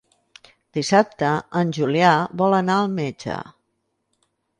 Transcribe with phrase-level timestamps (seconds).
[0.77, 3.37] Dissabte en Julià vol anar al metge.